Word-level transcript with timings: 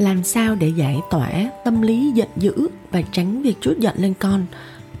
Làm 0.00 0.24
sao 0.24 0.54
để 0.54 0.68
giải 0.68 1.00
tỏa 1.10 1.30
tâm 1.64 1.82
lý 1.82 2.12
giận 2.14 2.28
dữ 2.36 2.68
và 2.90 3.02
tránh 3.02 3.42
việc 3.42 3.54
chút 3.60 3.74
giận 3.78 3.94
lên 3.98 4.14
con 4.18 4.46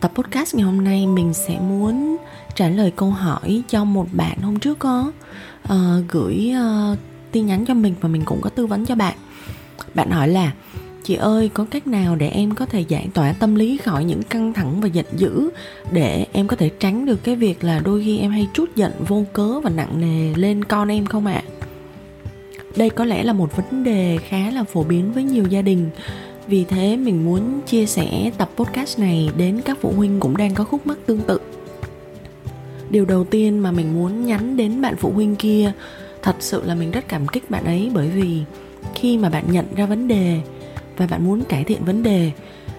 tập 0.00 0.12
podcast 0.14 0.54
ngày 0.54 0.64
hôm 0.64 0.84
nay 0.84 1.06
mình 1.06 1.34
sẽ 1.34 1.58
muốn 1.60 2.16
trả 2.54 2.68
lời 2.68 2.92
câu 2.96 3.10
hỏi 3.10 3.62
cho 3.68 3.84
một 3.84 4.06
bạn 4.12 4.38
hôm 4.42 4.58
trước 4.58 4.78
có 4.78 5.12
uh, 5.72 5.78
gửi 6.08 6.52
uh, 6.92 6.98
tin 7.32 7.46
nhắn 7.46 7.64
cho 7.66 7.74
mình 7.74 7.94
và 8.00 8.08
mình 8.08 8.22
cũng 8.24 8.40
có 8.40 8.50
tư 8.50 8.66
vấn 8.66 8.86
cho 8.86 8.94
bạn 8.94 9.14
bạn 9.94 10.10
hỏi 10.10 10.28
là 10.28 10.52
chị 11.04 11.14
ơi 11.14 11.50
có 11.54 11.66
cách 11.70 11.86
nào 11.86 12.16
để 12.16 12.28
em 12.28 12.54
có 12.54 12.66
thể 12.66 12.80
giải 12.80 13.08
tỏa 13.14 13.32
tâm 13.32 13.54
lý 13.54 13.76
khỏi 13.76 14.04
những 14.04 14.22
căng 14.22 14.52
thẳng 14.52 14.80
và 14.80 14.88
giận 14.88 15.06
dữ 15.16 15.50
để 15.92 16.26
em 16.32 16.48
có 16.48 16.56
thể 16.56 16.70
tránh 16.80 17.06
được 17.06 17.24
cái 17.24 17.36
việc 17.36 17.64
là 17.64 17.80
đôi 17.84 18.02
khi 18.04 18.18
em 18.18 18.30
hay 18.30 18.48
chút 18.54 18.76
giận 18.76 18.92
vô 19.08 19.24
cớ 19.32 19.60
và 19.60 19.70
nặng 19.70 20.00
nề 20.00 20.34
lên 20.34 20.64
con 20.64 20.88
em 20.88 21.06
không 21.06 21.26
ạ 21.26 21.42
à? 21.46 21.49
Đây 22.80 22.90
có 22.90 23.04
lẽ 23.04 23.22
là 23.22 23.32
một 23.32 23.56
vấn 23.56 23.84
đề 23.84 24.18
khá 24.28 24.50
là 24.50 24.64
phổ 24.64 24.82
biến 24.82 25.12
với 25.12 25.24
nhiều 25.24 25.44
gia 25.46 25.62
đình. 25.62 25.90
Vì 26.46 26.64
thế, 26.64 26.96
mình 26.96 27.24
muốn 27.24 27.60
chia 27.66 27.86
sẻ 27.86 28.30
tập 28.38 28.50
podcast 28.56 28.98
này 28.98 29.30
đến 29.36 29.60
các 29.64 29.78
phụ 29.80 29.92
huynh 29.96 30.20
cũng 30.20 30.36
đang 30.36 30.54
có 30.54 30.64
khúc 30.64 30.86
mắc 30.86 30.98
tương 31.06 31.20
tự. 31.20 31.40
Điều 32.90 33.04
đầu 33.04 33.24
tiên 33.24 33.58
mà 33.58 33.70
mình 33.70 33.94
muốn 33.94 34.26
nhắn 34.26 34.56
đến 34.56 34.82
bạn 34.82 34.96
phụ 34.96 35.10
huynh 35.10 35.36
kia, 35.36 35.72
thật 36.22 36.36
sự 36.38 36.62
là 36.64 36.74
mình 36.74 36.90
rất 36.90 37.08
cảm 37.08 37.28
kích 37.28 37.50
bạn 37.50 37.64
ấy 37.64 37.90
bởi 37.94 38.08
vì 38.08 38.42
khi 38.94 39.18
mà 39.18 39.28
bạn 39.28 39.44
nhận 39.50 39.66
ra 39.76 39.86
vấn 39.86 40.08
đề 40.08 40.40
và 40.96 41.06
bạn 41.06 41.24
muốn 41.24 41.44
cải 41.44 41.64
thiện 41.64 41.84
vấn 41.84 42.02
đề, 42.02 42.30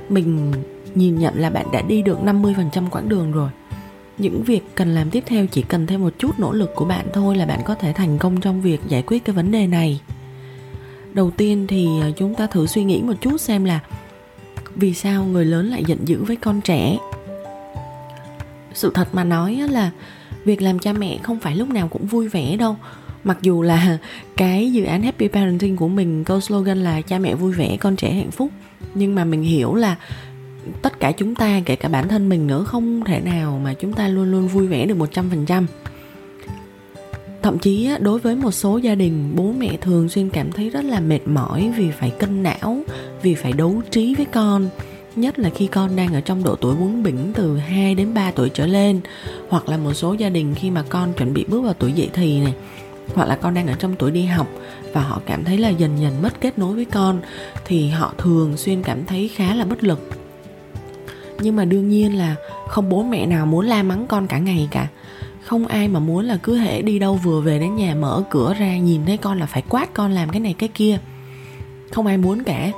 mình 0.10 0.52
nhìn 0.96 1.20
nhận 1.20 1.34
là 1.36 1.50
bạn 1.50 1.66
đã 1.74 1.82
đi 1.82 2.02
được 2.02 2.20
50% 2.24 2.90
quãng 2.90 3.10
đường 3.10 3.32
rồi 3.32 3.50
những 4.22 4.44
việc 4.44 4.62
cần 4.76 4.96
làm 4.96 5.10
tiếp 5.10 5.24
theo 5.28 5.46
chỉ 5.46 5.62
cần 5.62 5.88
thêm 5.88 6.02
một 6.02 6.14
chút 6.20 6.40
nỗ 6.40 6.52
lực 6.52 6.72
của 6.76 6.86
bạn 6.86 7.06
thôi 7.14 7.36
là 7.36 7.46
bạn 7.46 7.60
có 7.66 7.76
thể 7.76 7.94
thành 7.94 8.18
công 8.18 8.42
trong 8.42 8.62
việc 8.62 8.82
giải 8.88 9.04
quyết 9.08 9.26
cái 9.26 9.36
vấn 9.36 9.52
đề 9.52 9.68
này. 9.68 10.02
Đầu 11.14 11.32
tiên 11.32 11.66
thì 11.68 11.88
à, 12.02 12.10
chúng 12.18 12.36
ta 12.36 12.48
thử 12.48 12.68
suy 12.68 12.84
nghĩ 12.84 13.02
một 13.02 13.14
chút 13.22 13.42
xem 13.42 13.64
là 13.64 13.80
vì 14.76 14.94
sao 14.94 15.26
người 15.26 15.46
lớn 15.46 15.70
lại 15.70 15.84
giận 15.88 16.00
dữ 16.06 16.24
với 16.24 16.36
con 16.36 16.62
trẻ. 16.62 16.98
Sự 18.74 18.92
thật 18.94 19.16
mà 19.16 19.24
nói 19.24 19.62
là 19.72 19.92
việc 20.46 20.62
làm 20.62 20.80
cha 20.80 20.94
mẹ 20.94 21.20
không 21.24 21.40
phải 21.40 21.56
lúc 21.56 21.70
nào 21.70 21.88
cũng 21.88 22.06
vui 22.06 22.28
vẻ 22.28 22.58
đâu. 22.58 22.76
Mặc 23.24 23.38
dù 23.42 23.62
là 23.62 23.98
cái 24.38 24.72
dự 24.72 24.84
án 24.84 25.04
happy 25.04 25.28
parenting 25.28 25.78
của 25.78 25.88
mình, 25.88 26.24
câu 26.24 26.42
slogan 26.42 26.84
là 26.84 27.02
cha 27.02 27.20
mẹ 27.20 27.36
vui 27.36 27.52
vẻ, 27.52 27.78
con 27.78 27.96
trẻ 27.96 28.14
hạnh 28.14 28.32
phúc 28.32 28.52
nhưng 28.94 29.16
mà 29.16 29.26
mình 29.26 29.44
hiểu 29.44 29.76
là 29.76 29.96
tất 30.82 31.00
cả 31.00 31.12
chúng 31.12 31.36
ta, 31.36 31.62
kể 31.66 31.76
cả 31.76 31.90
bản 31.90 32.08
thân 32.08 32.30
mình 32.30 32.48
nữa, 32.48 32.64
không 32.64 33.04
thể 33.06 33.20
nào 33.20 33.62
mà 33.64 33.74
chúng 33.74 33.94
ta 33.94 34.08
luôn 34.08 34.32
luôn 34.32 34.48
vui 34.48 34.68
vẻ 34.68 34.86
được 34.86 34.98
một 34.98 35.10
trăm 35.12 35.30
phần 35.30 35.46
trăm. 35.46 35.68
Thậm 37.42 37.60
chí 37.60 37.90
đối 38.00 38.20
với 38.20 38.36
một 38.36 38.52
số 38.52 38.78
gia 38.78 38.96
đình, 38.96 39.32
bố 39.36 39.52
mẹ 39.58 39.78
thường 39.82 40.10
xuyên 40.10 40.30
cảm 40.30 40.52
thấy 40.52 40.70
rất 40.70 40.86
là 40.86 41.00
mệt 41.00 41.20
mỏi 41.26 41.74
vì 41.78 41.92
phải 41.92 42.10
cân 42.10 42.44
não, 42.44 42.84
vì 43.22 43.36
phải 43.36 43.54
đấu 43.54 43.82
trí 43.92 44.16
với 44.16 44.26
con, 44.26 44.70
nhất 45.16 45.40
là 45.40 45.50
khi 45.50 45.68
con 45.68 45.96
đang 45.96 46.14
ở 46.14 46.22
trong 46.22 46.44
độ 46.44 46.56
tuổi 46.56 46.76
bướng 46.76 47.04
bỉnh 47.04 47.32
từ 47.34 47.58
2 47.58 47.96
đến 47.96 48.14
3 48.14 48.32
tuổi 48.32 48.50
trở 48.50 48.68
lên, 48.68 49.00
hoặc 49.50 49.70
là 49.70 49.78
một 49.78 49.94
số 49.94 50.14
gia 50.14 50.30
đình 50.30 50.56
khi 50.56 50.70
mà 50.70 50.84
con 50.90 51.14
chuẩn 51.14 51.34
bị 51.34 51.46
bước 51.48 51.62
vào 51.62 51.74
tuổi 51.74 51.92
dậy 51.92 52.10
thì 52.14 52.40
này, 52.40 52.54
hoặc 53.14 53.28
là 53.28 53.36
con 53.36 53.54
đang 53.54 53.68
ở 53.68 53.74
trong 53.80 53.96
tuổi 53.96 54.12
đi 54.12 54.26
học 54.26 54.48
và 54.94 55.02
họ 55.02 55.22
cảm 55.26 55.44
thấy 55.44 55.58
là 55.58 55.70
dần 55.70 56.00
dần 56.02 56.22
mất 56.22 56.42
kết 56.42 56.60
nối 56.60 56.76
với 56.76 56.86
con, 56.86 57.22
thì 57.66 57.90
họ 57.90 58.14
thường 58.18 58.58
xuyên 58.58 58.84
cảm 58.84 59.06
thấy 59.06 59.28
khá 59.28 59.56
là 59.56 59.66
bất 59.66 59.84
lực 59.84 60.21
nhưng 61.42 61.56
mà 61.56 61.66
đương 61.66 61.90
nhiên 61.90 62.18
là 62.18 62.36
không 62.68 62.90
bố 62.90 63.04
mẹ 63.04 63.26
nào 63.26 63.46
muốn 63.46 63.66
la 63.66 63.84
mắng 63.84 64.08
con 64.08 64.28
cả 64.28 64.38
ngày 64.38 64.68
cả. 64.72 64.88
Không 65.44 65.68
ai 65.68 65.88
mà 65.88 66.00
muốn 66.00 66.26
là 66.26 66.38
cứ 66.44 66.58
hễ 66.58 66.82
đi 66.82 67.00
đâu 67.00 67.16
vừa 67.16 67.42
về 67.42 67.60
đến 67.60 67.76
nhà 67.76 67.96
mở 67.96 68.24
cửa 68.30 68.54
ra 68.60 68.78
nhìn 68.78 69.06
thấy 69.06 69.18
con 69.18 69.40
là 69.40 69.46
phải 69.46 69.64
quát 69.70 69.94
con 69.94 70.12
làm 70.12 70.30
cái 70.30 70.40
này 70.40 70.56
cái 70.58 70.70
kia. 70.70 70.98
Không 71.92 72.06
ai 72.06 72.18
muốn 72.18 72.44
cả. 72.44 72.72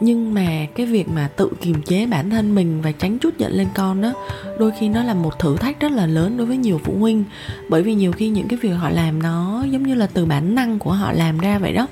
Nhưng 0.00 0.34
mà 0.34 0.66
cái 0.74 0.86
việc 0.86 1.08
mà 1.08 1.28
tự 1.36 1.50
kiềm 1.60 1.82
chế 1.82 2.06
bản 2.06 2.30
thân 2.30 2.54
mình 2.54 2.82
và 2.82 2.92
tránh 2.92 3.18
chút 3.18 3.38
giận 3.38 3.52
lên 3.52 3.66
con 3.74 4.00
đó, 4.00 4.12
đôi 4.58 4.72
khi 4.80 4.88
nó 4.88 5.02
là 5.02 5.14
một 5.14 5.38
thử 5.38 5.56
thách 5.56 5.80
rất 5.80 5.92
là 5.92 6.06
lớn 6.06 6.36
đối 6.36 6.46
với 6.46 6.56
nhiều 6.56 6.80
phụ 6.84 6.94
huynh. 6.98 7.24
Bởi 7.68 7.82
vì 7.82 7.94
nhiều 7.94 8.12
khi 8.12 8.28
những 8.28 8.48
cái 8.48 8.58
việc 8.62 8.72
họ 8.72 8.90
làm 8.90 9.22
nó 9.22 9.64
giống 9.70 9.82
như 9.82 9.94
là 9.94 10.06
từ 10.06 10.24
bản 10.24 10.54
năng 10.54 10.78
của 10.78 10.92
họ 10.92 11.12
làm 11.12 11.38
ra 11.38 11.58
vậy 11.58 11.72
đó. 11.72 11.86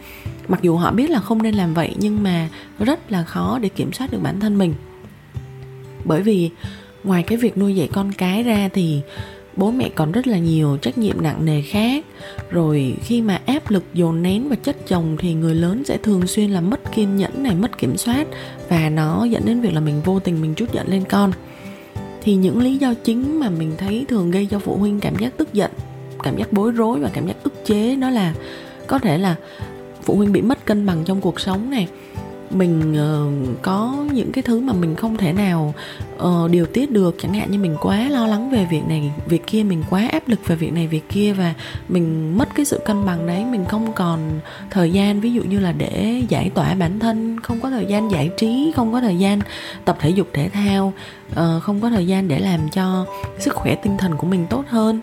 Mặc 0.49 0.63
dù 0.63 0.77
họ 0.77 0.93
biết 0.93 1.11
là 1.11 1.21
không 1.21 1.43
nên 1.43 1.55
làm 1.55 1.75
vậy, 1.75 1.95
nhưng 1.99 2.23
mà 2.23 2.49
rất 2.79 3.13
là 3.13 3.23
khó 3.23 3.59
để 3.59 3.69
kiểm 3.69 3.93
soát 3.93 4.13
được 4.13 4.23
bản 4.23 4.41
thân 4.41 4.59
mình 4.59 4.75
bởi 6.05 6.23
vì 6.23 6.51
ngoài 7.05 7.23
cái 7.23 7.39
việc 7.39 7.59
nuôi 7.59 7.75
dạy 7.77 7.89
con 7.93 8.13
cái 8.13 8.43
ra 8.43 8.69
thì 8.73 9.01
bố 9.57 9.71
mẹ 9.71 9.89
còn 9.95 10.13
rất 10.13 10.27
là 10.27 10.39
nhiều 10.39 10.77
trách 10.77 10.99
nhiệm 10.99 11.23
nặng 11.23 11.45
nề 11.45 11.63
khác. 11.63 12.05
Rồi 12.51 12.95
khi 13.03 13.23
mà 13.23 13.41
áp 13.47 13.71
lực 13.71 13.85
dồn 13.95 14.23
nén 14.23 14.49
và 14.49 14.57
chất 14.57 14.77
chồng 14.87 15.17
thì 15.19 15.35
người 15.35 15.55
lớn 15.55 15.83
sẽ 15.85 15.97
thường 15.97 16.27
xuyên 16.27 16.51
là 16.51 16.61
mất 16.61 16.93
kiên 16.95 17.17
nhẫn 17.17 17.43
này, 17.43 17.55
mất 17.55 17.79
kiểm 17.79 17.97
soát 17.97 18.27
và 18.69 18.89
nó 18.89 19.25
dẫn 19.25 19.43
đến 19.45 19.61
việc 19.61 19.75
là 19.75 19.81
mình 19.81 20.01
vô 20.05 20.21
tình 20.21 20.41
mình 20.41 20.55
chút 20.55 20.73
giận 20.73 20.89
lên 20.89 21.05
con. 21.09 21.33
Thì 22.23 22.35
những 22.35 22.63
lý 22.63 22.77
do 22.77 22.95
chính 22.95 23.41
mà 23.41 23.51
mình 23.51 23.73
thấy 23.79 24.05
thường 24.09 24.31
gây 24.31 24.49
cho 24.51 24.59
phụ 24.59 24.77
huynh 24.77 25.01
cảm 25.01 25.17
giác 25.19 25.37
tức 25.37 25.53
giận, 25.53 25.71
cảm 26.23 26.37
giác 26.37 26.53
bối 26.53 26.71
rối 26.71 27.01
và 27.01 27.11
cảm 27.13 27.27
giác 27.27 27.37
ức 27.43 27.67
chế 27.67 27.97
đó 27.97 28.11
là 28.11 28.35
có 28.87 28.99
thể 28.99 29.19
là 29.19 29.37
phụ 30.03 30.17
huynh 30.17 30.33
bị 30.33 30.43
mất 30.43 30.65
cân 30.65 30.87
bằng 30.87 31.05
trong 31.05 31.21
cuộc 31.21 31.41
sống 31.41 31.71
này 31.71 31.89
mình 32.51 32.93
uh, 32.93 33.63
có 33.63 34.07
những 34.13 34.33
cái 34.33 34.43
thứ 34.43 34.61
mà 34.61 34.73
mình 34.73 34.95
không 34.95 35.17
thể 35.17 35.33
nào 35.33 35.75
uh, 36.17 36.51
điều 36.51 36.67
tiết 36.67 36.91
được. 36.91 37.17
Chẳng 37.23 37.35
hạn 37.35 37.51
như 37.51 37.59
mình 37.59 37.77
quá 37.81 38.09
lo 38.09 38.27
lắng 38.27 38.51
về 38.51 38.67
việc 38.71 38.83
này 38.89 39.13
việc 39.27 39.47
kia 39.47 39.63
mình 39.63 39.83
quá 39.91 40.09
áp 40.13 40.29
lực 40.29 40.47
về 40.47 40.57
việc 40.57 40.73
này 40.73 40.87
việc 40.87 41.09
kia 41.09 41.33
và 41.33 41.55
mình 41.89 42.39
mất 42.39 42.49
cái 42.55 42.65
sự 42.65 42.81
cân 42.85 43.07
bằng 43.07 43.27
đấy. 43.27 43.45
Mình 43.45 43.65
không 43.69 43.93
còn 43.93 44.41
thời 44.71 44.93
gian 44.93 45.21
ví 45.21 45.33
dụ 45.33 45.43
như 45.43 45.59
là 45.59 45.73
để 45.73 46.23
giải 46.29 46.51
tỏa 46.55 46.75
bản 46.75 46.99
thân 46.99 47.41
không 47.41 47.61
có 47.61 47.71
thời 47.71 47.87
gian 47.87 48.11
giải 48.11 48.31
trí 48.37 48.73
không 48.77 48.93
có 48.93 49.01
thời 49.01 49.19
gian 49.19 49.41
tập 49.85 49.97
thể 50.01 50.11
dục 50.11 50.29
thể 50.33 50.49
thao 50.49 50.93
uh, 51.33 51.63
không 51.63 51.81
có 51.81 51.91
thời 51.91 52.07
gian 52.07 52.29
để 52.29 52.39
làm 52.39 52.61
cho 52.73 53.07
sức 53.39 53.55
khỏe 53.55 53.75
tinh 53.75 53.97
thần 53.99 54.17
của 54.17 54.27
mình 54.27 54.47
tốt 54.51 54.65
hơn 54.69 55.01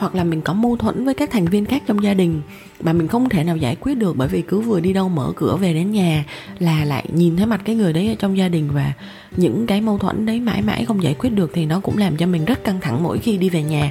hoặc 0.00 0.14
là 0.14 0.24
mình 0.24 0.40
có 0.42 0.52
mâu 0.52 0.76
thuẫn 0.76 1.04
với 1.04 1.14
các 1.14 1.30
thành 1.30 1.46
viên 1.46 1.64
khác 1.64 1.82
trong 1.86 2.02
gia 2.02 2.14
đình 2.14 2.42
mà 2.80 2.92
mình 2.92 3.08
không 3.08 3.28
thể 3.28 3.44
nào 3.44 3.56
giải 3.56 3.76
quyết 3.80 3.94
được 3.94 4.16
bởi 4.16 4.28
vì 4.28 4.42
cứ 4.42 4.60
vừa 4.60 4.80
đi 4.80 4.92
đâu 4.92 5.08
mở 5.08 5.32
cửa 5.36 5.56
về 5.56 5.74
đến 5.74 5.90
nhà 5.90 6.24
là 6.58 6.84
lại 6.84 7.04
nhìn 7.12 7.36
thấy 7.36 7.46
mặt 7.46 7.60
cái 7.64 7.76
người 7.76 7.92
đấy 7.92 8.08
ở 8.08 8.14
trong 8.14 8.38
gia 8.38 8.48
đình 8.48 8.68
và 8.72 8.92
những 9.36 9.66
cái 9.66 9.80
mâu 9.80 9.98
thuẫn 9.98 10.26
đấy 10.26 10.40
mãi 10.40 10.62
mãi 10.62 10.84
không 10.84 11.02
giải 11.02 11.14
quyết 11.18 11.30
được 11.30 11.50
thì 11.54 11.66
nó 11.66 11.80
cũng 11.80 11.98
làm 11.98 12.16
cho 12.16 12.26
mình 12.26 12.44
rất 12.44 12.64
căng 12.64 12.80
thẳng 12.80 13.02
mỗi 13.02 13.18
khi 13.18 13.36
đi 13.36 13.48
về 13.48 13.62
nhà. 13.62 13.90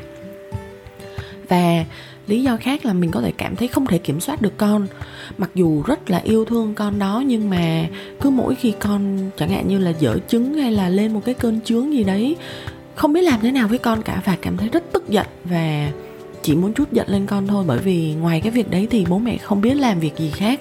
Và 1.50 1.86
lý 2.28 2.44
do 2.44 2.58
khác 2.58 2.86
là 2.86 2.94
mình 2.94 3.12
có 3.12 3.22
thể 3.22 3.32
cảm 3.38 3.56
thấy 3.56 3.68
không 3.68 3.86
thể 3.86 3.98
kiểm 3.98 4.20
soát 4.20 4.42
được 4.42 4.58
con. 4.58 4.88
Mặc 5.38 5.50
dù 5.56 5.84
rất 5.84 6.10
là 6.10 6.18
yêu 6.18 6.46
thương 6.46 6.74
con 6.74 7.00
đó 7.00 7.24
nhưng 7.26 7.50
mà 7.50 7.86
cứ 8.22 8.30
mỗi 8.30 8.56
khi 8.56 8.74
con, 8.80 9.30
chẳng 9.38 9.50
hạn 9.50 9.68
như 9.68 9.78
là 9.78 9.94
dở 10.00 10.18
trứng 10.28 10.54
hay 10.54 10.72
là 10.72 10.90
lên 10.90 11.14
một 11.14 11.22
cái 11.26 11.36
cơn 11.36 11.62
chướng 11.62 11.94
gì 11.94 12.04
đấy, 12.04 12.36
không 12.96 13.14
biết 13.14 13.22
làm 13.22 13.40
thế 13.42 13.52
nào 13.52 13.68
với 13.68 13.78
con 13.78 14.02
cả 14.02 14.22
và 14.26 14.38
cảm 14.42 14.58
thấy 14.58 14.70
rất 14.70 14.84
tức 14.94 15.10
giận 15.10 15.28
và 15.44 15.92
chỉ 16.44 16.56
muốn 16.56 16.74
chút 16.74 16.92
giận 16.92 17.10
lên 17.10 17.26
con 17.26 17.48
thôi 17.48 17.64
bởi 17.68 17.80
vì 17.80 18.14
ngoài 18.14 18.42
cái 18.42 18.52
việc 18.52 18.72
đấy 18.72 18.88
thì 18.90 19.06
bố 19.10 19.18
mẹ 19.18 19.38
không 19.38 19.62
biết 19.62 19.74
làm 19.74 20.00
việc 20.00 20.18
gì 20.18 20.32
khác. 20.32 20.60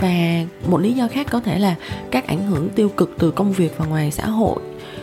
Và 0.00 0.44
một 0.66 0.78
lý 0.78 0.92
do 0.92 1.08
khác 1.08 1.26
có 1.30 1.40
thể 1.40 1.58
là 1.58 1.74
các 2.10 2.26
ảnh 2.26 2.46
hưởng 2.46 2.68
tiêu 2.68 2.88
cực 2.88 3.14
từ 3.18 3.30
công 3.30 3.52
việc 3.52 3.78
và 3.78 3.86
ngoài 3.86 4.10
xã 4.10 4.26
hội. 4.26 4.56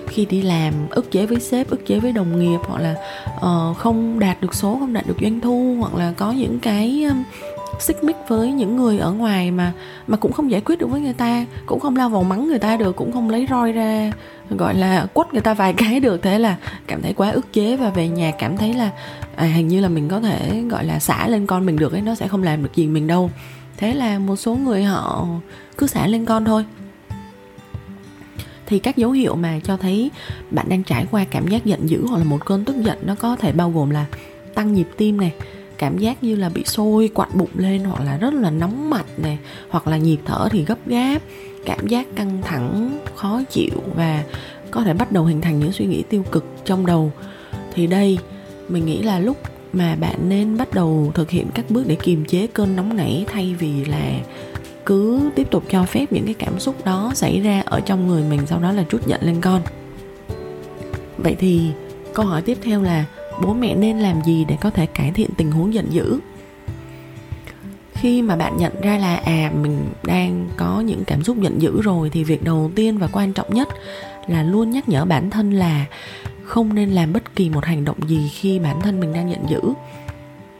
Khi 0.07 0.25
đi 0.25 0.41
làm 0.41 0.73
ức 0.89 1.11
chế 1.11 1.25
với 1.25 1.39
sếp 1.39 1.69
ức 1.69 1.85
chế 1.85 1.99
với 1.99 2.11
đồng 2.11 2.39
nghiệp 2.39 2.59
hoặc 2.63 2.81
là 2.81 2.95
uh, 3.35 3.77
không 3.77 4.19
đạt 4.19 4.41
được 4.41 4.55
số 4.55 4.77
không 4.79 4.93
đạt 4.93 5.07
được 5.07 5.17
doanh 5.21 5.41
thu 5.41 5.77
hoặc 5.79 5.95
là 5.95 6.13
có 6.17 6.31
những 6.31 6.59
cái 6.59 7.05
xích 7.79 8.03
mích 8.03 8.15
với 8.27 8.51
những 8.51 8.75
người 8.75 8.99
ở 8.99 9.11
ngoài 9.11 9.51
mà 9.51 9.73
mà 10.07 10.17
cũng 10.17 10.31
không 10.31 10.51
giải 10.51 10.61
quyết 10.61 10.79
được 10.79 10.87
với 10.87 11.01
người 11.01 11.13
ta 11.13 11.45
cũng 11.65 11.79
không 11.79 11.95
lao 11.95 12.09
vào 12.09 12.23
mắng 12.23 12.47
người 12.47 12.59
ta 12.59 12.77
được 12.77 12.95
cũng 12.95 13.11
không 13.11 13.29
lấy 13.29 13.47
roi 13.49 13.71
ra 13.71 14.11
gọi 14.49 14.75
là 14.75 15.07
quất 15.13 15.33
người 15.33 15.41
ta 15.41 15.53
vài 15.53 15.73
cái 15.77 15.99
được. 15.99 16.21
Thế 16.21 16.39
là 16.39 16.55
cảm 16.87 17.01
thấy 17.01 17.13
quá 17.13 17.29
ức 17.29 17.53
chế 17.53 17.77
và 17.77 17.89
về 17.89 18.07
nhà 18.07 18.31
cảm 18.39 18.57
thấy 18.57 18.73
là 18.73 18.91
à, 19.35 19.45
hình 19.45 19.67
như 19.67 19.81
là 19.81 19.89
mình 19.89 20.09
có 20.09 20.19
thể 20.19 20.61
gọi 20.69 20.85
là 20.85 20.99
xả 20.99 21.27
lên 21.27 21.47
con 21.47 21.65
mình 21.65 21.75
được 21.75 21.91
ấy 21.91 22.01
nó 22.01 22.15
sẽ 22.15 22.27
không 22.27 22.43
làm 22.43 22.63
được 22.63 22.75
gì 22.75 22.87
mình 22.87 23.07
đâu. 23.07 23.31
Thế 23.77 23.93
là 23.93 24.19
một 24.19 24.35
số 24.35 24.55
người 24.55 24.83
họ 24.83 25.27
cứ 25.77 25.87
xả 25.87 26.07
lên 26.07 26.25
con 26.25 26.45
thôi. 26.45 26.65
Thì 28.65 28.79
các 28.79 28.97
dấu 28.97 29.11
hiệu 29.11 29.35
mà 29.35 29.59
cho 29.63 29.77
thấy 29.77 30.11
bạn 30.51 30.69
đang 30.69 30.83
trải 30.83 31.05
qua 31.11 31.23
cảm 31.23 31.47
giác 31.47 31.65
giận 31.65 31.89
dữ 31.89 32.05
hoặc 32.07 32.17
là 32.17 32.23
một 32.23 32.45
cơn 32.45 32.65
tức 32.65 32.75
giận 32.83 32.97
nó 33.01 33.15
có 33.15 33.35
thể 33.35 33.51
bao 33.51 33.71
gồm 33.71 33.89
là 33.89 34.05
tăng 34.53 34.73
nhịp 34.73 34.87
tim 34.97 35.17
này 35.17 35.33
cảm 35.77 35.97
giác 35.97 36.23
như 36.23 36.35
là 36.35 36.49
bị 36.49 36.63
sôi, 36.63 37.09
quặn 37.13 37.29
bụng 37.33 37.49
lên 37.55 37.83
hoặc 37.83 38.03
là 38.05 38.17
rất 38.17 38.33
là 38.33 38.49
nóng 38.49 38.89
mặt 38.89 39.05
này 39.17 39.37
hoặc 39.69 39.87
là 39.87 39.97
nhịp 39.97 40.17
thở 40.25 40.47
thì 40.51 40.65
gấp 40.65 40.87
gáp, 40.87 41.21
cảm 41.65 41.87
giác 41.87 42.07
căng 42.15 42.41
thẳng, 42.41 42.99
khó 43.15 43.41
chịu 43.49 43.83
và 43.95 44.23
có 44.71 44.81
thể 44.81 44.93
bắt 44.93 45.11
đầu 45.11 45.23
hình 45.23 45.41
thành 45.41 45.59
những 45.59 45.71
suy 45.71 45.85
nghĩ 45.85 46.03
tiêu 46.09 46.23
cực 46.31 46.45
trong 46.65 46.85
đầu. 46.85 47.11
Thì 47.73 47.87
đây, 47.87 48.17
mình 48.69 48.85
nghĩ 48.85 49.01
là 49.01 49.19
lúc 49.19 49.37
mà 49.73 49.95
bạn 49.95 50.29
nên 50.29 50.57
bắt 50.57 50.73
đầu 50.73 51.11
thực 51.13 51.29
hiện 51.29 51.47
các 51.53 51.65
bước 51.69 51.83
để 51.87 51.95
kiềm 51.95 52.25
chế 52.25 52.47
cơn 52.47 52.75
nóng 52.75 52.97
nảy 52.97 53.25
thay 53.27 53.55
vì 53.59 53.85
là 53.85 54.19
cứ 54.85 55.29
tiếp 55.35 55.47
tục 55.51 55.63
cho 55.69 55.83
phép 55.83 56.11
những 56.11 56.25
cái 56.25 56.33
cảm 56.33 56.59
xúc 56.59 56.85
đó 56.85 57.11
xảy 57.15 57.39
ra 57.39 57.63
ở 57.65 57.79
trong 57.79 58.07
người 58.07 58.23
mình, 58.29 58.41
sau 58.45 58.59
đó 58.59 58.71
là 58.71 58.83
trút 58.89 59.07
giận 59.07 59.21
lên 59.23 59.41
con. 59.41 59.61
Vậy 61.17 61.35
thì 61.39 61.61
câu 62.13 62.25
hỏi 62.25 62.41
tiếp 62.41 62.57
theo 62.63 62.81
là 62.81 63.05
bố 63.41 63.53
mẹ 63.53 63.75
nên 63.75 63.99
làm 63.99 64.21
gì 64.23 64.45
để 64.45 64.57
có 64.61 64.69
thể 64.69 64.85
cải 64.85 65.11
thiện 65.11 65.29
tình 65.37 65.51
huống 65.51 65.73
giận 65.73 65.87
dữ? 65.89 66.19
Khi 67.93 68.21
mà 68.21 68.35
bạn 68.35 68.57
nhận 68.57 68.81
ra 68.81 68.97
là 68.97 69.15
à 69.15 69.51
mình 69.61 69.79
đang 70.03 70.47
có 70.57 70.79
những 70.79 71.03
cảm 71.07 71.23
xúc 71.23 71.37
giận 71.41 71.61
dữ 71.61 71.81
rồi 71.81 72.09
thì 72.09 72.23
việc 72.23 72.43
đầu 72.43 72.71
tiên 72.75 72.97
và 72.97 73.07
quan 73.11 73.33
trọng 73.33 73.53
nhất 73.53 73.69
là 74.27 74.43
luôn 74.43 74.71
nhắc 74.71 74.89
nhở 74.89 75.05
bản 75.05 75.29
thân 75.29 75.51
là 75.51 75.85
không 76.43 76.75
nên 76.75 76.89
làm 76.89 77.13
bất 77.13 77.35
kỳ 77.35 77.49
một 77.49 77.65
hành 77.65 77.85
động 77.85 77.97
gì 78.07 78.29
khi 78.33 78.59
bản 78.59 78.81
thân 78.81 78.99
mình 78.99 79.13
đang 79.13 79.31
giận 79.31 79.49
dữ. 79.49 79.61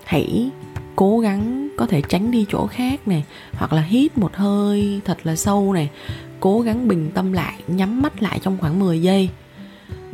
Hãy 0.04 0.50
cố 0.96 1.20
gắng 1.20 1.70
có 1.78 1.88
thể 1.88 2.02
tránh 2.02 2.32
đi 2.32 2.46
chỗ 2.50 2.68
khác 2.68 3.08
này, 3.08 3.24
hoặc 3.54 3.74
là 3.74 3.82
hít 3.82 4.18
một 4.18 4.36
hơi 4.36 5.02
thật 5.06 5.18
là 5.24 5.36
sâu 5.36 5.74
này. 5.74 5.90
Cố 6.40 6.62
gắng 6.62 6.88
bình 6.88 7.12
tâm 7.14 7.34
lại, 7.34 7.54
nhắm 7.68 8.02
mắt 8.02 8.22
lại 8.22 8.40
trong 8.44 8.58
khoảng 8.58 8.80
10 8.80 9.02
giây 9.02 9.30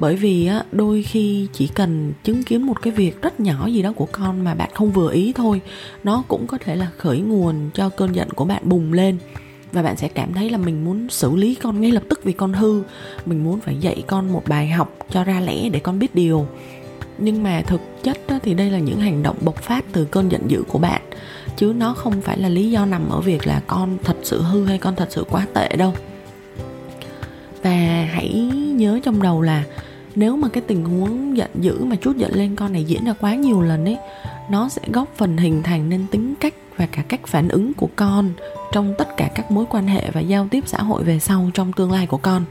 bởi 0.01 0.15
vì 0.15 0.45
á 0.45 0.63
đôi 0.71 1.03
khi 1.03 1.47
chỉ 1.53 1.67
cần 1.67 2.13
chứng 2.23 2.43
kiến 2.43 2.61
một 2.61 2.81
cái 2.81 2.93
việc 2.93 3.21
rất 3.21 3.39
nhỏ 3.39 3.67
gì 3.67 3.81
đó 3.81 3.93
của 3.95 4.07
con 4.11 4.43
mà 4.43 4.55
bạn 4.55 4.69
không 4.73 4.91
vừa 4.91 5.11
ý 5.11 5.33
thôi 5.33 5.61
nó 6.03 6.23
cũng 6.27 6.47
có 6.47 6.57
thể 6.57 6.75
là 6.75 6.89
khởi 6.97 7.19
nguồn 7.19 7.69
cho 7.73 7.89
cơn 7.89 8.15
giận 8.15 8.29
của 8.29 8.45
bạn 8.45 8.69
bùng 8.69 8.93
lên. 8.93 9.17
Và 9.71 9.83
bạn 9.83 9.97
sẽ 9.97 10.07
cảm 10.07 10.33
thấy 10.33 10.49
là 10.49 10.57
mình 10.57 10.85
muốn 10.85 11.09
xử 11.09 11.35
lý 11.35 11.55
con 11.55 11.81
ngay 11.81 11.91
lập 11.91 12.03
tức 12.09 12.23
vì 12.23 12.33
con 12.33 12.53
hư. 12.53 12.83
Mình 13.25 13.43
muốn 13.43 13.59
phải 13.59 13.75
dạy 13.75 14.03
con 14.07 14.33
một 14.33 14.43
bài 14.47 14.67
học 14.67 14.97
cho 15.09 15.23
ra 15.23 15.39
lẽ 15.39 15.69
để 15.69 15.79
con 15.79 15.99
biết 15.99 16.15
điều. 16.15 16.47
Nhưng 17.17 17.43
mà 17.43 17.61
thực 17.67 17.81
chất 18.03 18.17
đó, 18.27 18.39
thì 18.43 18.53
đây 18.53 18.69
là 18.69 18.79
những 18.79 18.99
hành 18.99 19.23
động 19.23 19.35
bộc 19.41 19.55
phát 19.55 19.85
từ 19.91 20.05
cơn 20.05 20.31
giận 20.31 20.51
dữ 20.51 20.63
của 20.67 20.79
bạn. 20.79 21.01
Chứ 21.57 21.73
nó 21.77 21.93
không 21.93 22.21
phải 22.21 22.37
là 22.39 22.49
lý 22.49 22.71
do 22.71 22.85
nằm 22.85 23.09
ở 23.09 23.21
việc 23.21 23.47
là 23.47 23.61
con 23.67 23.97
thật 24.03 24.17
sự 24.23 24.41
hư 24.41 24.65
hay 24.65 24.77
con 24.77 24.95
thật 24.95 25.07
sự 25.09 25.23
quá 25.29 25.47
tệ 25.53 25.75
đâu. 25.75 25.93
Và 27.63 28.07
hãy 28.11 28.33
nhớ 28.75 28.99
trong 29.03 29.21
đầu 29.21 29.41
là 29.41 29.63
nếu 30.15 30.37
mà 30.37 30.47
cái 30.47 30.63
tình 30.67 30.85
huống 30.85 31.37
giận 31.37 31.49
dữ 31.61 31.83
mà 31.83 31.95
chút 31.95 32.17
giận 32.17 32.31
lên 32.33 32.55
con 32.55 32.73
này 32.73 32.83
diễn 32.83 33.05
ra 33.05 33.13
quá 33.13 33.35
nhiều 33.35 33.61
lần 33.61 33.85
ấy, 33.85 33.97
nó 34.49 34.69
sẽ 34.69 34.81
góp 34.93 35.13
phần 35.17 35.37
hình 35.37 35.63
thành 35.63 35.89
nên 35.89 36.05
tính 36.11 36.33
cách 36.39 36.53
và 36.77 36.85
cả 36.85 37.01
cách 37.01 37.27
phản 37.27 37.49
ứng 37.49 37.73
của 37.73 37.89
con 37.95 38.31
trong 38.71 38.93
tất 38.97 39.17
cả 39.17 39.29
các 39.35 39.51
mối 39.51 39.65
quan 39.69 39.87
hệ 39.87 40.11
và 40.13 40.21
giao 40.21 40.47
tiếp 40.51 40.63
xã 40.67 40.77
hội 40.77 41.03
về 41.03 41.19
sau 41.19 41.49
trong 41.53 41.73
tương 41.73 41.91
lai 41.91 42.07
của 42.07 42.17
con. 42.17 42.45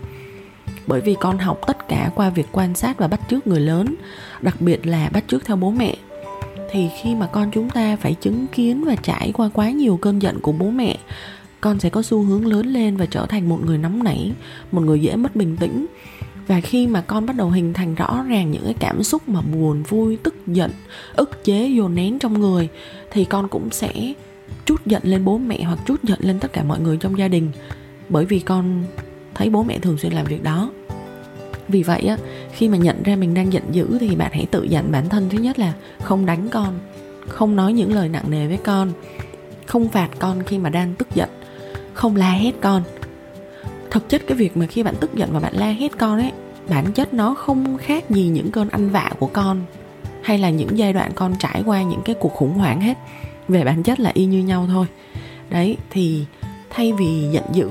Bởi 0.86 1.00
vì 1.00 1.16
con 1.20 1.38
học 1.38 1.60
tất 1.66 1.88
cả 1.88 2.10
qua 2.14 2.30
việc 2.30 2.46
quan 2.52 2.74
sát 2.74 2.98
và 2.98 3.08
bắt 3.08 3.20
chước 3.30 3.46
người 3.46 3.60
lớn, 3.60 3.94
đặc 4.40 4.60
biệt 4.60 4.86
là 4.86 5.08
bắt 5.12 5.24
chước 5.28 5.44
theo 5.44 5.56
bố 5.56 5.70
mẹ. 5.70 5.96
Thì 6.70 6.88
khi 7.02 7.14
mà 7.14 7.26
con 7.26 7.50
chúng 7.50 7.70
ta 7.70 7.96
phải 7.96 8.14
chứng 8.14 8.46
kiến 8.46 8.84
và 8.84 8.96
trải 8.96 9.32
qua 9.32 9.50
quá 9.54 9.70
nhiều 9.70 9.96
cơn 9.96 10.22
giận 10.22 10.40
của 10.40 10.52
bố 10.52 10.70
mẹ, 10.70 10.96
con 11.60 11.80
sẽ 11.80 11.90
có 11.90 12.02
xu 12.02 12.22
hướng 12.22 12.46
lớn 12.46 12.66
lên 12.66 12.96
và 12.96 13.06
trở 13.06 13.26
thành 13.26 13.48
một 13.48 13.60
người 13.64 13.78
nóng 13.78 14.04
nảy, 14.04 14.32
một 14.72 14.80
người 14.80 15.00
dễ 15.00 15.16
mất 15.16 15.36
bình 15.36 15.56
tĩnh 15.56 15.86
và 16.46 16.60
khi 16.60 16.86
mà 16.86 17.00
con 17.00 17.26
bắt 17.26 17.36
đầu 17.36 17.50
hình 17.50 17.72
thành 17.72 17.94
rõ 17.94 18.24
ràng 18.28 18.50
những 18.50 18.64
cái 18.64 18.74
cảm 18.80 19.02
xúc 19.02 19.28
mà 19.28 19.40
buồn, 19.40 19.82
vui, 19.82 20.18
tức 20.22 20.34
giận, 20.46 20.70
ức 21.14 21.44
chế, 21.44 21.68
dồn 21.68 21.94
nén 21.94 22.18
trong 22.18 22.40
người, 22.40 22.68
thì 23.10 23.24
con 23.24 23.48
cũng 23.48 23.70
sẽ 23.70 24.14
chút 24.66 24.86
giận 24.86 25.02
lên 25.04 25.24
bố 25.24 25.38
mẹ 25.38 25.62
hoặc 25.62 25.78
chút 25.86 26.04
giận 26.04 26.18
lên 26.22 26.38
tất 26.38 26.52
cả 26.52 26.62
mọi 26.62 26.80
người 26.80 26.96
trong 26.96 27.18
gia 27.18 27.28
đình. 27.28 27.50
Bởi 28.08 28.24
vì 28.24 28.40
con 28.40 28.84
thấy 29.34 29.50
bố 29.50 29.62
mẹ 29.62 29.78
thường 29.78 29.98
xuyên 29.98 30.12
làm 30.12 30.26
việc 30.26 30.42
đó. 30.42 30.70
Vì 31.68 31.82
vậy 31.82 32.02
á, 32.02 32.16
khi 32.52 32.68
mà 32.68 32.76
nhận 32.76 33.02
ra 33.02 33.16
mình 33.16 33.34
đang 33.34 33.52
giận 33.52 33.62
dữ 33.72 33.98
thì 34.00 34.16
bạn 34.16 34.30
hãy 34.32 34.46
tự 34.50 34.62
dặn 34.62 34.92
bản 34.92 35.08
thân. 35.08 35.28
Thứ 35.30 35.38
nhất 35.38 35.58
là 35.58 35.72
không 36.02 36.26
đánh 36.26 36.48
con, 36.48 36.78
không 37.28 37.56
nói 37.56 37.72
những 37.72 37.92
lời 37.92 38.08
nặng 38.08 38.30
nề 38.30 38.46
với 38.46 38.56
con, 38.56 38.92
không 39.66 39.88
phạt 39.88 40.08
con 40.18 40.42
khi 40.42 40.58
mà 40.58 40.70
đang 40.70 40.94
tức 40.94 41.08
giận, 41.14 41.28
không 41.94 42.16
la 42.16 42.30
hét 42.30 42.54
con 42.60 42.82
thực 43.90 44.08
chất 44.08 44.22
cái 44.26 44.36
việc 44.36 44.56
mà 44.56 44.66
khi 44.66 44.82
bạn 44.82 44.94
tức 45.00 45.14
giận 45.14 45.32
và 45.32 45.40
bạn 45.40 45.54
la 45.56 45.66
hét 45.66 45.98
con 45.98 46.18
ấy, 46.18 46.32
bản 46.68 46.92
chất 46.92 47.14
nó 47.14 47.34
không 47.34 47.78
khác 47.78 48.10
gì 48.10 48.22
những 48.22 48.50
cơn 48.50 48.68
ăn 48.68 48.90
vạ 48.90 49.10
của 49.18 49.26
con, 49.26 49.62
hay 50.22 50.38
là 50.38 50.50
những 50.50 50.78
giai 50.78 50.92
đoạn 50.92 51.12
con 51.14 51.34
trải 51.38 51.62
qua 51.66 51.82
những 51.82 52.02
cái 52.04 52.14
cuộc 52.20 52.32
khủng 52.32 52.54
hoảng 52.54 52.80
hết. 52.80 52.98
Về 53.48 53.64
bản 53.64 53.82
chất 53.82 54.00
là 54.00 54.10
y 54.14 54.24
như 54.24 54.38
nhau 54.38 54.66
thôi. 54.68 54.86
Đấy, 55.50 55.76
thì 55.90 56.24
thay 56.70 56.92
vì 56.92 57.28
giận 57.32 57.44
dữ, 57.52 57.68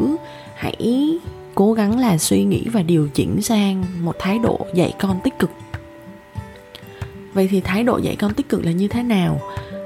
hãy 0.55 1.19
cố 1.55 1.73
gắng 1.73 1.99
là 1.99 2.17
suy 2.17 2.43
nghĩ 2.43 2.65
và 2.73 2.81
điều 2.81 3.07
chỉnh 3.13 3.41
sang 3.41 3.83
một 4.01 4.15
thái 4.19 4.39
độ 4.39 4.59
dạy 4.73 4.93
con 4.99 5.19
tích 5.23 5.39
cực. 5.39 5.49
Vậy 7.33 7.47
thì 7.51 7.61
thái 7.61 7.83
độ 7.83 7.97
dạy 7.97 8.15
con 8.15 8.33
tích 8.33 8.49
cực 8.49 8.65
là 8.65 8.71
như 8.71 8.87
thế 8.87 9.03
nào? 9.03 9.41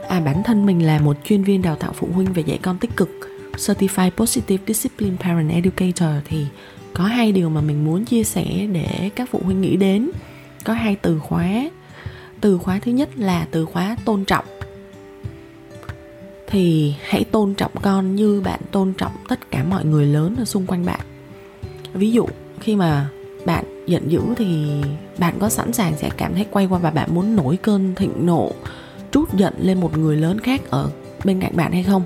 À 0.10 0.20
bản 0.20 0.44
thân 0.44 0.66
mình 0.66 0.86
là 0.86 1.00
một 1.00 1.18
chuyên 1.24 1.44
viên 1.44 1.62
đào 1.62 1.76
tạo 1.76 1.94
phụ 1.94 2.08
huynh 2.14 2.34
về 2.34 2.44
dạy 2.46 2.60
con 2.62 2.78
tích 2.78 2.96
cực. 2.96 3.10
Certified 3.58 4.12
Positive 4.12 4.64
Discipline 4.68 5.18
Parent 5.20 5.52
Educator 5.52 6.10
thì 6.26 6.46
có 6.94 7.04
hai 7.04 7.32
điều 7.32 7.50
mà 7.50 7.62
mình 7.62 7.86
muốn 7.86 8.06
chia 8.06 8.24
sẻ 8.24 8.68
để 8.72 9.10
các 9.16 9.30
phụ 9.32 9.40
huynh 9.44 9.62
nghĩ 9.62 9.76
đến. 9.76 10.10
Có 10.64 10.74
hai 10.74 10.96
từ 10.96 11.20
khóa. 11.20 11.70
Từ 12.42 12.58
khóa 12.58 12.80
thứ 12.80 12.92
nhất 12.92 13.10
là 13.18 13.48
từ 13.52 13.66
khóa 13.66 13.96
tôn 14.06 14.26
trọng. 14.26 14.46
Thì 16.48 16.96
hãy 17.04 17.24
tôn 17.24 17.54
trọng 17.54 17.72
con 17.82 18.16
như 18.16 18.42
bạn 18.42 18.60
tôn 18.72 18.94
trọng 18.94 19.12
tất 19.28 19.52
cả 19.52 19.64
mọi 19.64 19.86
người 19.86 20.06
lớn 20.06 20.36
ở 20.38 20.46
xung 20.46 20.66
quanh 20.66 20.86
bạn. 20.86 21.00
Ví 21.94 22.12
dụ, 22.12 22.26
khi 22.60 22.76
mà 22.76 23.10
bạn 23.46 23.66
giận 23.88 24.12
dữ 24.12 24.22
thì 24.38 24.68
bạn 25.18 25.36
có 25.40 25.50
sẵn 25.50 25.74
sàng 25.74 25.94
sẽ 25.98 26.10
cảm 26.18 26.34
thấy 26.34 26.46
quay 26.52 26.66
qua 26.66 26.80
và 26.80 26.92
bạn 26.92 27.16
muốn 27.16 27.36
nổi 27.36 27.58
cơn 27.58 27.96
thịnh 27.96 28.26
nộ, 28.26 28.52
trút 29.12 29.34
giận 29.34 29.54
lên 29.60 29.80
một 29.80 29.98
người 29.98 30.18
lớn 30.18 30.40
khác 30.40 30.62
ở 30.70 30.92
bên 31.24 31.40
cạnh 31.40 31.56
bạn 31.56 31.72
hay 31.72 31.84
không? 31.84 32.04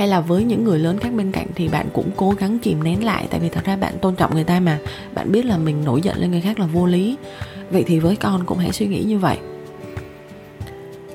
Hay 0.00 0.08
là 0.08 0.20
với 0.20 0.44
những 0.44 0.64
người 0.64 0.78
lớn 0.78 0.98
khác 0.98 1.12
bên 1.16 1.32
cạnh 1.32 1.46
thì 1.54 1.68
bạn 1.68 1.86
cũng 1.92 2.10
cố 2.16 2.34
gắng 2.38 2.58
kìm 2.58 2.84
nén 2.84 3.04
lại, 3.04 3.26
tại 3.30 3.40
vì 3.40 3.48
thật 3.48 3.64
ra 3.64 3.76
bạn 3.76 3.98
tôn 3.98 4.16
trọng 4.16 4.34
người 4.34 4.44
ta 4.44 4.60
mà. 4.60 4.78
Bạn 5.14 5.32
biết 5.32 5.44
là 5.46 5.58
mình 5.58 5.84
nổi 5.84 6.02
giận 6.02 6.16
lên 6.18 6.30
người 6.30 6.40
khác 6.40 6.60
là 6.60 6.66
vô 6.66 6.86
lý. 6.86 7.16
Vậy 7.70 7.84
thì 7.86 7.98
với 7.98 8.16
con 8.16 8.44
cũng 8.46 8.58
hãy 8.58 8.72
suy 8.72 8.86
nghĩ 8.86 9.02
như 9.02 9.18
vậy. 9.18 9.38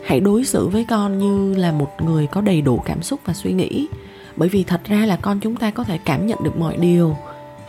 Hãy 0.06 0.20
đối 0.20 0.46
xử 0.46 0.68
với 0.68 0.86
con 0.90 1.20
như 1.20 1.60
là 1.60 1.72
một 1.72 1.90
người 2.02 2.28
có 2.28 2.42
đầy 2.42 2.62
đủ 2.62 2.82
cảm 2.86 3.02
xúc 3.02 3.20
và 3.26 3.34
suy 3.34 3.52
nghĩ. 3.52 3.88
Bởi 4.36 4.50
vì 4.50 4.64
thật 4.64 4.82
ra 4.86 5.06
là 5.06 5.16
con 5.16 5.40
chúng 5.40 5.56
ta 5.56 5.72
có 5.72 5.84
thể 5.84 6.00
cảm 6.06 6.28
nhận 6.28 6.44
được 6.44 6.58
mọi 6.58 6.78
điều. 6.78 7.18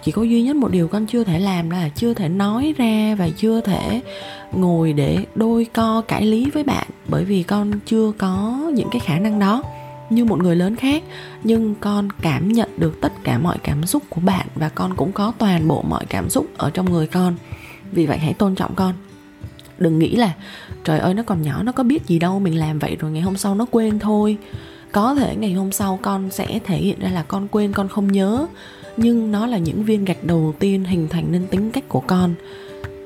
Chỉ 0.02 0.12
có 0.12 0.23
duy 0.23 0.42
nhất 0.42 0.56
một 0.56 0.70
điều 0.70 0.88
con 0.88 1.06
chưa 1.06 1.25
thể 1.25 1.38
làm 1.38 1.70
là 1.70 1.88
chưa 1.88 2.14
thể 2.14 2.28
nói 2.28 2.75
ra 2.78 3.14
và 3.18 3.28
chưa 3.37 3.61
thể 3.61 4.00
ngồi 4.52 4.92
để 4.92 5.18
đôi 5.35 5.66
co 5.73 6.02
cãi 6.08 6.26
lý 6.26 6.50
với 6.50 6.64
bạn, 6.64 6.87
bởi 7.08 7.25
vì 7.25 7.42
con 7.42 7.73
chưa 7.87 8.12
có 8.18 8.62
những 8.75 8.88
cái 8.90 9.00
khả 9.00 9.18
năng 9.18 9.38
đó 9.38 9.62
như 10.10 10.25
một 10.25 10.42
người 10.42 10.56
lớn 10.56 10.76
khác, 10.76 11.02
nhưng 11.44 11.75
con 11.75 12.08
cảm 12.22 12.52
nhận 12.52 12.68
được 12.76 13.00
tất 13.00 13.12
cả 13.25 13.38
mọi 13.38 13.58
cảm 13.62 13.86
xúc 13.86 14.02
của 14.08 14.20
bạn 14.20 14.46
và 14.54 14.68
con 14.68 14.96
cũng 14.96 15.12
có 15.12 15.32
toàn 15.38 15.68
bộ 15.68 15.82
mọi 15.82 16.04
cảm 16.08 16.30
xúc 16.30 16.46
ở 16.56 16.70
trong 16.70 16.92
người 16.92 17.06
con. 17.06 17.34
Vì 17.92 18.06
vậy 18.06 18.18
hãy 18.18 18.34
tôn 18.34 18.54
trọng 18.54 18.75
con. 18.75 18.94
Đừng 19.78 19.98
nghĩ 19.98 20.16
là, 20.16 20.32
trời 20.84 20.98
ơi, 20.98 21.14
nó 21.14 21.22
còn 21.22 21.42
nhỏ, 21.42 21.62
nó 21.62 21.72
có 21.72 21.82
biết 21.82 22.06
gì 22.06 22.18
đâu, 22.18 22.40
mình 22.40 22.58
làm 22.58 22.78
vậy 22.78 22.96
rồi 23.00 23.10
ngày 23.10 23.22
hôm 23.22 23.36
sau 23.36 23.54
nó 23.54 23.66
quên 23.70 23.98
thôi. 23.98 24.38
Có 24.92 25.14
thể 25.14 25.36
ngày 25.36 25.52
hôm 25.52 25.72
sau 25.72 25.98
con 26.02 26.30
sẽ 26.30 26.58
thể 26.64 26.76
hiện 26.76 26.98
ra 27.00 27.10
là 27.10 27.22
con 27.22 27.48
quên, 27.48 27.72
con 27.72 27.88
không 27.88 28.12
nhớ, 28.12 28.46
nhưng 28.96 29.32
nó 29.32 29.46
là 29.46 29.58
những 29.58 29.84
viên 29.84 30.04
gạch 30.04 30.25
đầu 30.25 30.54
tiên 30.58 30.84
hình 30.84 31.08
thành 31.08 31.32
nên 31.32 31.46
tính 31.46 31.70
cách 31.70 31.84
của 31.88 32.00
con. 32.00 32.34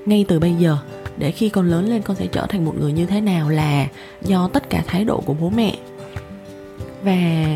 Ngay 0.07 0.25
từ 0.29 0.39
bây 0.39 0.55
giờ, 0.55 0.79
để 1.19 1.31
khi 1.31 1.49
con 1.49 1.71
lớn 1.71 1.89
lên 1.89 2.03
con 2.03 2.17
sẽ 2.17 2.27
trở 2.27 2.47
thành 2.47 2.65
một 2.65 2.75
người 2.81 2.93
như 2.93 3.07
thế 3.07 3.21
nào 3.21 3.49
là 3.49 3.87
do 4.23 4.49
tất 4.49 4.71
cả 4.71 4.85
thái 4.87 5.05
độ 5.05 5.23
của 5.27 5.35
bố 5.35 5.51
mẹ 5.51 5.77
và 7.03 7.47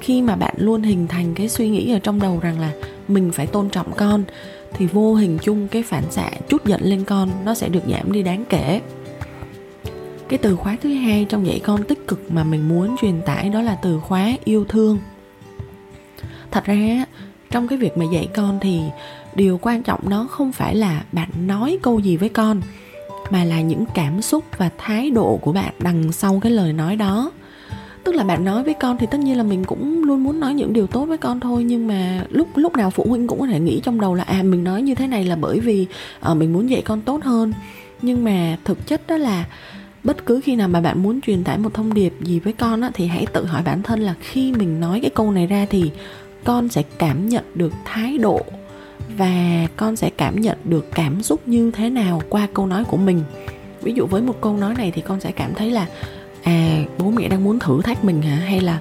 khi 0.00 0.22
mà 0.22 0.36
bạn 0.36 0.54
luôn 0.58 0.82
hình 0.82 1.06
thành 1.08 1.34
cái 1.34 1.48
suy 1.48 1.68
nghĩ 1.68 1.92
ở 1.92 1.98
trong 1.98 2.20
đầu 2.20 2.40
rằng 2.42 2.60
là 2.60 2.72
mình 3.08 3.32
phải 3.32 3.46
tôn 3.46 3.68
trọng 3.68 3.92
con, 3.96 4.24
thì 4.72 4.86
vô 4.86 5.14
hình 5.14 5.38
chung 5.42 5.68
cái 5.68 5.82
phản 5.82 6.04
xạ 6.10 6.30
chút 6.48 6.66
giận 6.66 6.80
lên 6.82 7.04
con 7.04 7.30
nó 7.44 7.54
sẽ 7.54 7.68
được 7.68 7.82
giảm 7.88 8.12
đi 8.12 8.22
đáng 8.22 8.44
kể. 8.48 8.80
Cái 10.28 10.38
từ 10.38 10.56
khóa 10.56 10.76
thứ 10.82 10.94
hai 10.94 11.26
trong 11.28 11.46
dạy 11.46 11.60
con 11.64 11.82
tích 11.84 12.06
cực 12.08 12.32
mà 12.32 12.44
mình 12.44 12.68
muốn 12.68 12.96
truyền 13.00 13.22
tải 13.22 13.48
đó 13.48 13.62
là 13.62 13.74
từ 13.82 14.00
khóa 14.00 14.32
yêu 14.44 14.64
thương. 14.64 14.98
Thật 16.50 16.64
ra 16.64 17.04
trong 17.50 17.68
cái 17.68 17.78
việc 17.78 17.96
mà 17.96 18.04
dạy 18.12 18.28
con 18.34 18.58
thì 18.60 18.80
điều 19.34 19.58
quan 19.62 19.82
trọng 19.82 20.00
nó 20.08 20.26
không 20.30 20.52
phải 20.52 20.74
là 20.74 21.04
bạn 21.12 21.28
nói 21.46 21.78
câu 21.82 21.98
gì 21.98 22.16
với 22.16 22.28
con, 22.28 22.60
mà 23.30 23.44
là 23.44 23.60
những 23.60 23.84
cảm 23.94 24.22
xúc 24.22 24.44
và 24.56 24.70
thái 24.78 25.10
độ 25.10 25.38
của 25.42 25.52
bạn 25.52 25.72
đằng 25.78 26.12
sau 26.12 26.40
cái 26.42 26.52
lời 26.52 26.72
nói 26.72 26.96
đó 26.96 27.30
tức 28.06 28.14
là 28.14 28.24
bạn 28.24 28.44
nói 28.44 28.62
với 28.62 28.74
con 28.74 28.96
thì 28.98 29.06
tất 29.10 29.20
nhiên 29.20 29.36
là 29.36 29.42
mình 29.42 29.64
cũng 29.64 30.04
luôn 30.04 30.24
muốn 30.24 30.40
nói 30.40 30.54
những 30.54 30.72
điều 30.72 30.86
tốt 30.86 31.04
với 31.04 31.18
con 31.18 31.40
thôi 31.40 31.64
nhưng 31.64 31.86
mà 31.86 32.26
lúc 32.30 32.48
lúc 32.54 32.76
nào 32.76 32.90
phụ 32.90 33.04
huynh 33.08 33.26
cũng 33.26 33.40
có 33.40 33.46
thể 33.46 33.60
nghĩ 33.60 33.80
trong 33.84 34.00
đầu 34.00 34.14
là 34.14 34.24
à 34.24 34.42
mình 34.42 34.64
nói 34.64 34.82
như 34.82 34.94
thế 34.94 35.06
này 35.06 35.24
là 35.24 35.36
bởi 35.36 35.60
vì 35.60 35.86
uh, 36.30 36.36
mình 36.36 36.52
muốn 36.52 36.70
dạy 36.70 36.82
con 36.82 37.00
tốt 37.00 37.22
hơn. 37.24 37.52
Nhưng 38.02 38.24
mà 38.24 38.58
thực 38.64 38.86
chất 38.86 39.06
đó 39.06 39.16
là 39.16 39.44
bất 40.04 40.26
cứ 40.26 40.40
khi 40.44 40.56
nào 40.56 40.68
mà 40.68 40.80
bạn 40.80 41.02
muốn 41.02 41.20
truyền 41.20 41.44
tải 41.44 41.58
một 41.58 41.74
thông 41.74 41.94
điệp 41.94 42.12
gì 42.20 42.40
với 42.40 42.52
con 42.52 42.80
á, 42.80 42.90
thì 42.94 43.06
hãy 43.06 43.26
tự 43.32 43.44
hỏi 43.44 43.62
bản 43.62 43.82
thân 43.82 44.00
là 44.00 44.14
khi 44.20 44.52
mình 44.52 44.80
nói 44.80 45.00
cái 45.00 45.10
câu 45.10 45.32
này 45.32 45.46
ra 45.46 45.66
thì 45.70 45.90
con 46.44 46.68
sẽ 46.68 46.82
cảm 46.98 47.28
nhận 47.28 47.44
được 47.54 47.72
thái 47.84 48.18
độ 48.18 48.40
và 49.18 49.66
con 49.76 49.96
sẽ 49.96 50.10
cảm 50.10 50.40
nhận 50.40 50.58
được 50.64 50.86
cảm 50.94 51.22
xúc 51.22 51.48
như 51.48 51.70
thế 51.70 51.90
nào 51.90 52.22
qua 52.28 52.48
câu 52.54 52.66
nói 52.66 52.84
của 52.84 52.96
mình. 52.96 53.22
Ví 53.82 53.92
dụ 53.92 54.06
với 54.06 54.22
một 54.22 54.40
câu 54.40 54.56
nói 54.56 54.74
này 54.78 54.92
thì 54.94 55.02
con 55.02 55.20
sẽ 55.20 55.30
cảm 55.30 55.54
thấy 55.54 55.70
là 55.70 55.86
à 56.46 56.84
bố 56.98 57.10
mẹ 57.10 57.28
đang 57.28 57.44
muốn 57.44 57.58
thử 57.58 57.82
thách 57.82 58.04
mình 58.04 58.22
hả? 58.22 58.36
Hay 58.36 58.60
là 58.60 58.80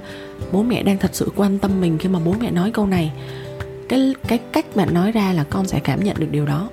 bố 0.52 0.64
mẹ 0.64 0.84
đang 0.84 0.98
thật 0.98 1.12
sự 1.14 1.32
quan 1.36 1.60
tâm 1.60 1.82
mình 1.82 1.98
khi 1.98 2.10
mà 2.10 2.20
bố 2.26 2.36
mẹ 2.40 2.52
nói 2.52 2.72
câu 2.72 2.86
này? 2.86 3.12
Cái 3.90 4.16
cái 4.28 4.38
cách 4.38 4.66
bạn 4.76 4.94
nói 4.94 5.12
ra 5.12 5.34
là 5.34 5.44
con 5.44 5.68
sẽ 5.68 5.80
cảm 5.80 6.04
nhận 6.04 6.16
được 6.20 6.32
điều 6.32 6.46
đó. 6.46 6.70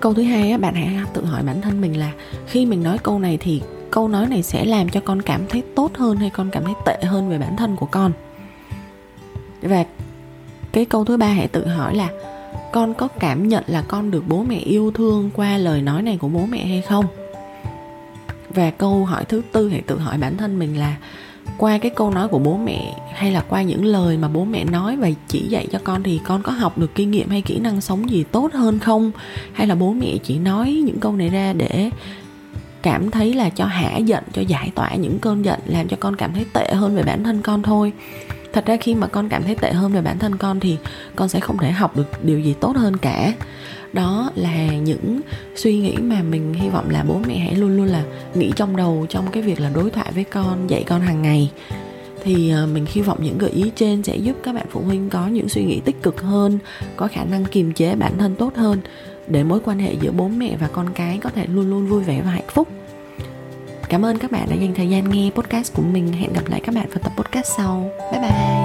Câu 0.00 0.14
thứ 0.14 0.22
hai 0.22 0.50
á, 0.50 0.58
bạn 0.58 0.74
hãy 0.74 0.88
tự 1.14 1.24
hỏi 1.24 1.42
bản 1.42 1.60
thân 1.60 1.80
mình 1.80 1.98
là 1.98 2.12
khi 2.46 2.66
mình 2.66 2.82
nói 2.82 2.98
câu 2.98 3.18
này 3.18 3.38
thì 3.40 3.62
câu 3.90 4.08
nói 4.08 4.26
này 4.26 4.42
sẽ 4.42 4.64
làm 4.64 4.88
cho 4.88 5.00
con 5.00 5.22
cảm 5.22 5.46
thấy 5.48 5.62
tốt 5.74 5.90
hơn 5.96 6.16
hay 6.16 6.30
con 6.30 6.50
cảm 6.50 6.64
thấy 6.64 6.74
tệ 6.86 6.98
hơn 7.02 7.28
về 7.28 7.38
bản 7.38 7.56
thân 7.56 7.76
của 7.76 7.86
con? 7.86 8.12
Và 9.62 9.84
cái 10.72 10.84
câu 10.84 11.04
thứ 11.04 11.16
ba 11.16 11.28
hãy 11.28 11.48
tự 11.48 11.66
hỏi 11.66 11.94
là 11.94 12.08
con 12.72 12.94
có 12.94 13.08
cảm 13.08 13.48
nhận 13.48 13.64
là 13.66 13.82
con 13.82 14.10
được 14.10 14.24
bố 14.28 14.42
mẹ 14.42 14.58
yêu 14.58 14.90
thương 14.90 15.30
qua 15.34 15.58
lời 15.58 15.82
nói 15.82 16.02
này 16.02 16.18
của 16.20 16.28
bố 16.28 16.46
mẹ 16.46 16.66
hay 16.66 16.82
không? 16.82 17.06
Và 18.56 18.70
câu 18.70 19.04
hỏi 19.04 19.24
thứ 19.24 19.42
tư 19.52 19.68
hãy 19.68 19.80
tự 19.80 19.98
hỏi 19.98 20.18
bản 20.18 20.36
thân 20.36 20.58
mình 20.58 20.78
là, 20.78 20.96
qua 21.58 21.78
cái 21.78 21.90
câu 21.90 22.10
nói 22.10 22.28
của 22.28 22.38
bố 22.38 22.56
mẹ 22.56 22.94
hay 23.14 23.32
là 23.32 23.44
qua 23.48 23.62
những 23.62 23.84
lời 23.84 24.16
mà 24.16 24.28
bố 24.28 24.44
mẹ 24.44 24.64
nói 24.64 24.96
và 24.96 25.10
chỉ 25.28 25.40
dạy 25.48 25.66
cho 25.72 25.78
con 25.84 26.02
thì 26.02 26.20
con 26.24 26.42
có 26.42 26.52
học 26.52 26.78
được 26.78 26.94
kinh 26.94 27.10
nghiệm 27.10 27.28
hay 27.28 27.42
kỹ 27.42 27.58
năng 27.58 27.80
sống 27.80 28.10
gì 28.10 28.24
tốt 28.32 28.52
hơn 28.52 28.78
không? 28.78 29.10
Hay 29.52 29.66
là 29.66 29.74
bố 29.74 29.92
mẹ 29.92 30.16
chỉ 30.22 30.38
nói 30.38 30.82
những 30.86 31.00
câu 31.00 31.12
này 31.12 31.28
ra 31.28 31.52
để 31.52 31.90
cảm 32.82 33.10
thấy 33.10 33.34
là 33.34 33.48
cho 33.48 33.64
hả 33.64 33.96
giận, 33.96 34.24
cho 34.32 34.42
giải 34.42 34.70
tỏa 34.74 34.94
những 34.94 35.18
cơn 35.18 35.44
giận, 35.44 35.60
làm 35.66 35.88
cho 35.88 35.96
con 36.00 36.16
cảm 36.16 36.32
thấy 36.34 36.46
tệ 36.52 36.74
hơn 36.74 36.96
về 36.96 37.02
bản 37.02 37.24
thân 37.24 37.42
con 37.42 37.62
thôi? 37.62 37.92
Thật 38.52 38.66
ra 38.66 38.76
khi 38.76 38.94
mà 38.94 39.06
con 39.06 39.28
cảm 39.28 39.42
thấy 39.42 39.54
tệ 39.54 39.72
hơn 39.72 39.92
về 39.92 40.00
bản 40.00 40.18
thân 40.18 40.36
con 40.36 40.60
thì 40.60 40.76
con 41.16 41.28
sẽ 41.28 41.40
không 41.40 41.58
thể 41.58 41.70
học 41.70 41.96
được 41.96 42.24
điều 42.24 42.40
gì 42.40 42.54
tốt 42.60 42.76
hơn 42.76 42.96
cả 42.96 43.32
đó 43.96 44.30
là 44.34 44.66
những 44.74 45.20
suy 45.54 45.76
nghĩ 45.76 45.96
mà 45.96 46.22
mình 46.22 46.54
hy 46.54 46.68
vọng 46.68 46.90
là 46.90 47.04
bố 47.08 47.20
mẹ 47.26 47.38
hãy 47.38 47.54
luôn 47.54 47.76
luôn 47.76 47.86
là 47.86 48.04
nghĩ 48.34 48.52
trong 48.56 48.76
đầu 48.76 49.06
trong 49.08 49.26
cái 49.32 49.42
việc 49.42 49.60
là 49.60 49.70
đối 49.74 49.90
thoại 49.90 50.12
với 50.14 50.24
con, 50.24 50.70
dạy 50.70 50.84
con 50.86 51.00
hàng 51.00 51.22
ngày. 51.22 51.50
Thì 52.24 52.50
ờ, 52.50 52.66
mình 52.66 52.86
hy 52.88 53.00
vọng 53.00 53.18
những 53.20 53.38
gợi 53.38 53.50
ý 53.50 53.70
trên 53.76 54.02
sẽ 54.02 54.16
giúp 54.16 54.36
các 54.42 54.54
bạn 54.54 54.66
phụ 54.70 54.80
huynh 54.80 55.10
có 55.10 55.26
những 55.26 55.48
suy 55.48 55.64
nghĩ 55.64 55.80
tích 55.84 56.02
cực 56.02 56.20
hơn, 56.20 56.58
có 56.96 57.08
khả 57.08 57.24
năng 57.24 57.44
kiềm 57.44 57.72
chế 57.72 57.94
bản 57.94 58.18
thân 58.18 58.34
tốt 58.34 58.56
hơn 58.56 58.80
để 59.28 59.44
mối 59.44 59.60
quan 59.64 59.78
hệ 59.78 59.94
giữa 60.00 60.10
bố 60.10 60.28
mẹ 60.28 60.56
và 60.60 60.68
con 60.68 60.86
cái 60.94 61.18
có 61.22 61.30
thể 61.30 61.46
luôn 61.46 61.70
luôn 61.70 61.86
vui 61.86 62.02
vẻ 62.02 62.22
và 62.24 62.30
hạnh 62.30 62.48
phúc. 62.48 62.68
Cảm 63.88 64.04
ơn 64.04 64.18
các 64.18 64.30
bạn 64.30 64.46
đã 64.50 64.56
dành 64.56 64.74
thời 64.74 64.88
gian 64.88 65.10
nghe 65.10 65.30
podcast 65.34 65.74
của 65.74 65.82
mình. 65.82 66.12
Hẹn 66.12 66.32
gặp 66.32 66.48
lại 66.48 66.60
các 66.64 66.74
bạn 66.74 66.88
vào 66.88 66.98
tập 67.02 67.12
podcast 67.16 67.46
sau. 67.56 67.90
Bye 68.12 68.20
bye. 68.20 68.55